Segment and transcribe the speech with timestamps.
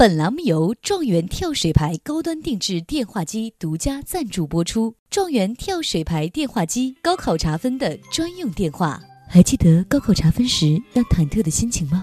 [0.00, 4.94] 本栏目由状元跳水牌高端定制电话机独家赞助播出。
[5.10, 8.98] 状元跳水牌电话机，高考查分的专用电话。
[9.28, 12.02] 还记得高考查分时那忐忑的心情吗？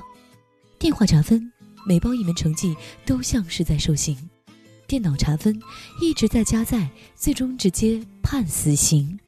[0.78, 1.52] 电话查分，
[1.88, 4.16] 每报一门成绩都像是在受刑；
[4.86, 5.60] 电脑查分，
[6.00, 9.20] 一直在加载，最终直接判死刑。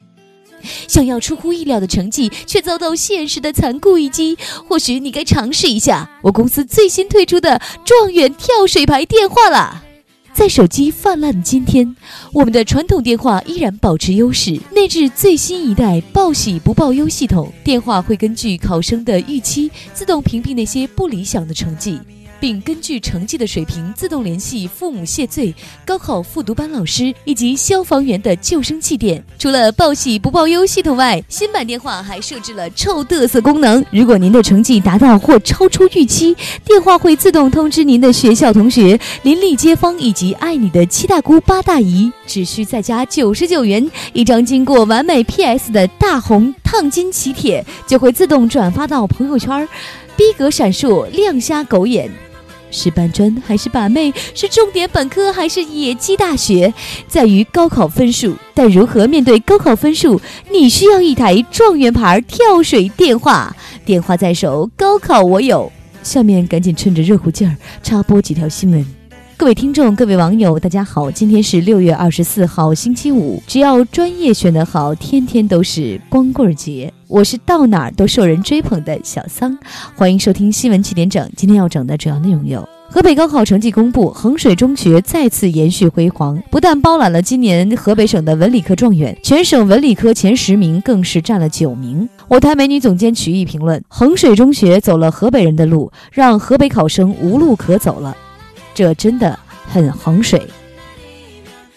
[0.87, 4.37] 想要出乎意料的成绩，却遭到现实的残酷一击。
[4.67, 9.83] 或许你该尝试一下我公司最新推出的状元跳水牌电话啦。
[10.31, 11.95] 在手机泛滥的今天，
[12.31, 21.99] 我们的传统电话依然保持优势，内置最新一代报喜不报忧系统，电话会根据考生的预期，自动屏蔽那些不理想的成绩。
[22.39, 25.53] 并根据成绩的水平自动联系父母谢罪、
[25.85, 29.23] 高考复读班老师以及消防员的救生气垫。
[29.37, 33.83] 除了报喜不报忧系统外，新版电话还设置了臭嘚瑟功能。
[33.91, 42.11] 如果您的成绩达到或超出预期，电话会自动通知您的学校同学、邻里街坊以及爱你的七大姑八大姨。
[42.25, 49.67] 只需再加九十九元，一张经过完美 PS 的大红烫金喜帖就会自动转发到朋友圈，
[50.15, 52.09] 逼格闪烁，亮瞎狗眼。
[52.71, 54.13] 是搬砖还是把妹？
[54.33, 56.73] 是重点本科还是野鸡大学？
[57.07, 58.35] 在于高考分数。
[58.53, 60.19] 但如何面对高考分数？
[60.51, 65.71] 你需要一台状元牌跳水电话，电话在手，高考我有。
[66.03, 68.98] 下面赶紧趁着热乎劲儿插播几条新闻。
[69.39, 73.41] 各位听众，各位网友，大家好，今天是六月二十四号，星期五。
[73.47, 76.93] 只要专业选得好，天天都是光棍节。
[77.07, 79.57] 我是到哪儿都受人追捧的小桑，
[79.95, 81.31] 欢迎收听新闻七点整。
[81.37, 92.09] 今天要整的主要内容有：河北高考成绩公布，衡水中学再次延续辉煌，不但包揽了今年河北省的文理科状元，全省文理科前十名更是占了九名。
[92.27, 98.13] 我台美女总监曲艺评论：衡水中学走了河北人的路，让河北考生无路可走了。
[98.79, 100.41] 这真的很衡水。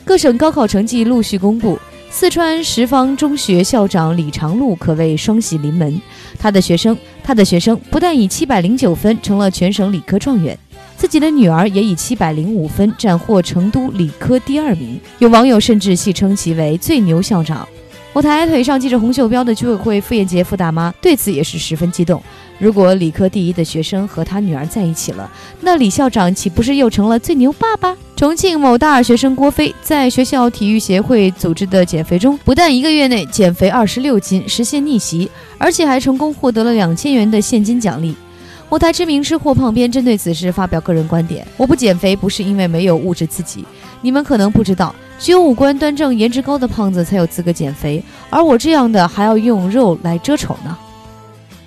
[0.05, 1.77] 各省高考成绩陆续公布，
[2.13, 6.01] 四川什邡中学校长李长路可谓双喜临门，
[6.39, 10.57] 他的学生，他的学生不但以七百零九分成了全省理科状元，
[10.97, 15.01] 自己的女儿也以七百零五分斩获成都理科第二名。
[15.19, 17.67] 有网友甚至戏称其为“最牛校长”。
[18.15, 22.23] 我台腿上系着红袖标的居委会傅艳杰傅大妈对此也是十分激动。
[22.59, 25.31] 如果理科第一的学生和他女儿在一起了，
[25.61, 27.97] 那李校长岂不是又成了最牛爸爸？
[28.15, 38.15] 重庆某大二学生郭飞在学校体育协会组织的减肥中，不但一个月内减肥二十六斤，实现逆袭，而且还成功获得了两千元的现金奖励。
[38.73, 43.63] 我台知名吃货胖编针对此事发表个人观点：我不减肥不是因为没有物质刺激，
[44.01, 50.75] 你们可能不知道，只有五官端正、颜值高的胖子才有资格减肥，而我这样的还要用肉来遮丑呢。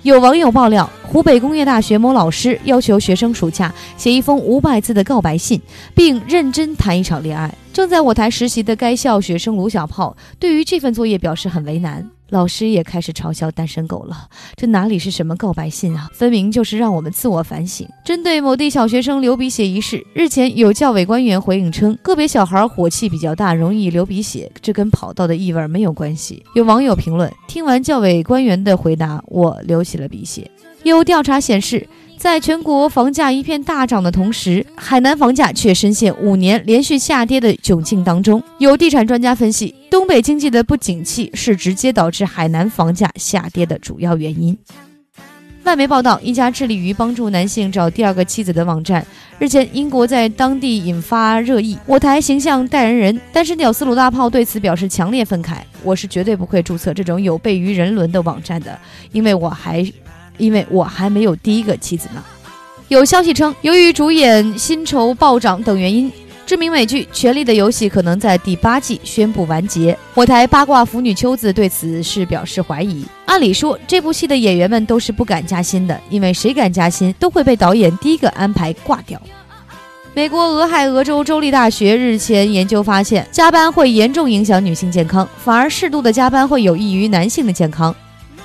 [0.02, 5.60] 有网友爆料，湖北工业大学某老师要求学生暑假写一封五百字的告白信，
[5.94, 7.54] 并认真谈一场恋爱。
[7.72, 12.04] 正在我台实习的该校学生卢小炮对于这份作业表示很为难。
[12.30, 17.88] 老师也开始嘲笑单身狗了，这哪里是什么告白信啊，分明就是让我们自我反省。
[18.04, 26.42] 针对某地小学生流鼻血一事，日前有教委官员回应称，个别小孩火气比较大，容易流鼻血，这跟跑道的异味没有关系。
[26.54, 30.50] 有网友评论，听完教委官员的回答，我流起了鼻血。
[30.82, 31.88] 有调查显示。
[32.18, 38.42] 在全国房价一片大涨的同时，海南房价却深陷五年连续下跌的窘境当中。
[38.58, 44.56] 有地产专家分析，东北经济的不景气是直接导致海南房价下跌的主要原因。
[45.64, 49.04] 外媒报道，一家致力于帮助男性找第二个妻子的网站，
[49.38, 51.76] 日前英国在当地引发热议。
[51.86, 58.78] 我台形象代言人单身屌丝鲁大炮对此表示强烈愤慨：“我是绝对不会注册这种有悖于人伦的网站的，
[59.12, 59.84] 因为我还……”
[60.38, 62.22] 因为我还没有第一个妻子呢。
[62.88, 66.10] 有消息称，由于主演薪酬暴涨等原因，
[66.46, 69.98] 知名美剧《权力的游戏》可能在第八季宣布完结。
[70.14, 73.04] 我台八卦腐女秋子对此事表示怀疑。
[73.24, 79.20] 按理说，这部戏的演员们都是不敢加薪的，因为谁敢加薪，都会被导演第一个安排挂掉。
[80.14, 87.92] 美国俄亥俄州州立大学日前研究发现，加班会严重影响女性健康，反而适度的加班会有益于男性的健康。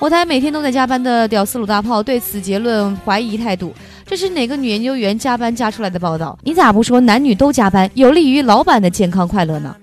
[0.01, 3.71] 我台每天都在加班的屌丝鲁大炮对此结论怀疑态度。
[4.03, 6.35] 这是哪个女研究员加班加出来的报道？
[6.41, 9.75] 你咋不说男女都加班有利于老板的健康快乐呢？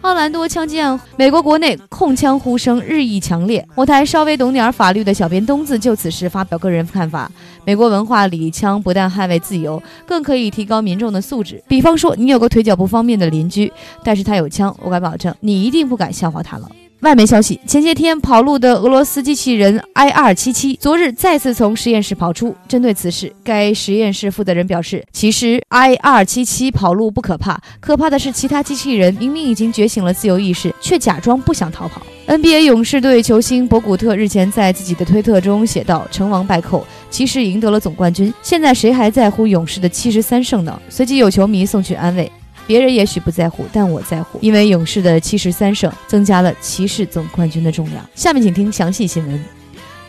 [0.00, 3.64] 奥兰多枪击案，美国国内控枪呼声日益强烈。
[3.76, 7.30] 我台稍微懂点法律的小编东子就此事发表个人看法：
[7.64, 11.62] 美国文化里，枪不但捍卫自由，更可以提高民众的素质。
[11.68, 16.68] 比方说，你有个腿脚不方便的邻居，但是他有枪，我敢保证，你一定不敢笑话他了。
[17.00, 22.56] 外媒消息：前些天跑路的俄罗斯机器人 I 二七七，昨日再次从实验室跑出。
[22.66, 38.34] 针对此事，该实验室负责人表示：“其实 I 二七七跑路不可怕，可怕的是其他机器人明明已经觉醒了自由意识，却假装不想逃跑。” NBA 勇士队球星博古特日前在自己的推特中写道：“成王败寇，骑士赢得了总冠军。
[38.42, 42.30] 现在谁还在乎勇士的七十三胜呢？”随即有球迷送去安慰。
[42.68, 48.06] 别人也许不在乎，但我在乎，因为勇士的七十三胜增加了骑士总冠军的重量。
[48.14, 49.42] 下面请听详细新闻。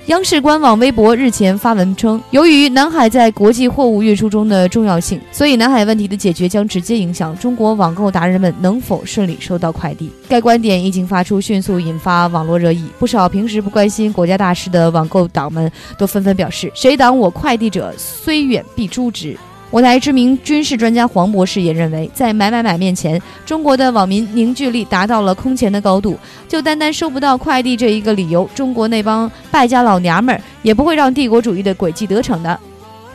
[0.07, 10.11] 央视官网微博日前发文称，由于南海在国际货物运输中的重要性，所以南海问题的解决将直接影响中国网购达人们能否顺利收到快递。
[10.27, 12.83] 该观点一经发出，迅速引发网络热议。
[12.97, 19.37] 不少平时不关心国家大事的网购党们都纷纷表示：“谁挡我快递者，虽远必诛之。”
[19.71, 26.17] 我台知名军事专家黄博士也认为，在买买买面前，中国的网民凝聚力达到了空前的高度。
[26.47, 32.59] 就单单收不到快递这一个理由，中国那帮败家老娘们儿也不会让帝国主义的诡计得逞的。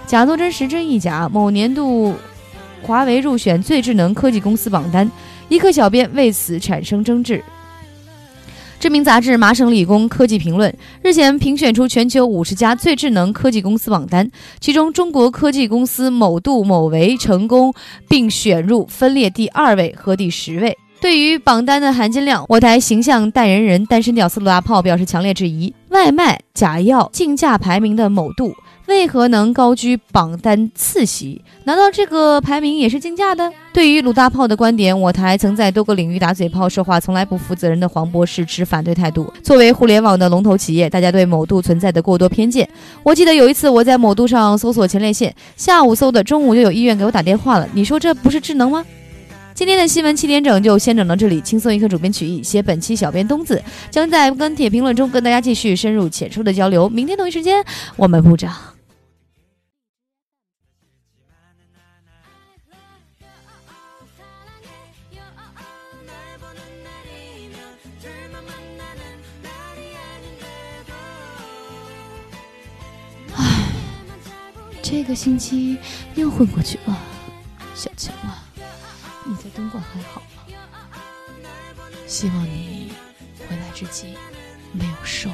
[0.07, 1.29] 假作真时真亦假。
[1.29, 2.15] 某年度
[2.83, 5.11] 华为入选最智能科技公司榜单，
[5.49, 7.43] 一刻小编为此产生争执。
[8.85, 10.71] 知名杂志《麻省理工科技评论》
[11.03, 17.73] 日前评选出全球五十家最智能科技公司榜单，其中中国科技公司某度某为成功
[18.11, 20.77] 并选入分列第二位和第十位。
[21.01, 28.53] 对于榜单的含金量，我台形象代言人单身屌丝鲁大炮表示强烈质疑：外卖、假药、竞价排名的某度。
[28.87, 31.41] 为何能高居榜单次席？
[31.65, 33.51] 难道这个排名也是竞价的？
[33.73, 39.33] 对于鲁大炮的观点，我台曾在多个领域打嘴炮、说话从来不负责任的黄博士持反对态度。
[39.43, 42.69] 作为互联网的龙头企业，大家对某度存在的过多偏见。
[43.03, 47.67] 我记得有一次我在某度上搜索前列腺，下午搜的，中午就有医院给我打电话了。
[47.73, 48.85] 你说这不是智能吗？
[49.55, 56.89] 今天的新闻七点整就先整到这里，轻松一刻，主编曲艺，写本期小编东子将在跟帖评论中跟大家继续深入浅出的交流。
[56.89, 57.65] 明天同一时间，
[57.97, 58.74] 我们部长。
[74.87, 75.79] 这个星期
[76.15, 76.99] 又混过去了，
[77.75, 78.45] 小强啊，
[79.25, 80.43] 你在东莞还好吗？
[82.07, 82.93] 希望你
[83.49, 84.15] 回来之际
[84.73, 85.31] 没有瘦